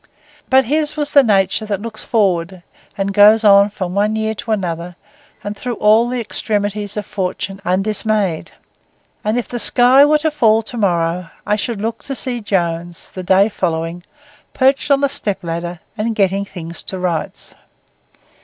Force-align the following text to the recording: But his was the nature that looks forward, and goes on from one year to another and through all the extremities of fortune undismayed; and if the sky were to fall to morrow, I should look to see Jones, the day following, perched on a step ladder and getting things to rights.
But 0.49 0.65
his 0.65 0.97
was 0.97 1.13
the 1.13 1.21
nature 1.21 1.67
that 1.67 1.79
looks 1.79 2.03
forward, 2.03 2.63
and 2.97 3.13
goes 3.13 3.43
on 3.43 3.69
from 3.69 3.93
one 3.93 4.15
year 4.15 4.33
to 4.33 4.49
another 4.49 4.95
and 5.43 5.55
through 5.55 5.75
all 5.75 6.09
the 6.09 6.19
extremities 6.19 6.97
of 6.97 7.05
fortune 7.05 7.61
undismayed; 7.63 8.51
and 9.23 9.37
if 9.37 9.47
the 9.47 9.59
sky 9.59 10.03
were 10.03 10.17
to 10.17 10.31
fall 10.31 10.63
to 10.63 10.75
morrow, 10.77 11.29
I 11.45 11.55
should 11.55 11.79
look 11.81 12.01
to 12.05 12.15
see 12.15 12.41
Jones, 12.41 13.11
the 13.11 13.21
day 13.21 13.47
following, 13.47 14.01
perched 14.55 14.89
on 14.89 15.03
a 15.03 15.07
step 15.07 15.43
ladder 15.43 15.79
and 15.95 16.15
getting 16.15 16.45
things 16.45 16.81
to 16.81 16.97
rights. 16.97 17.53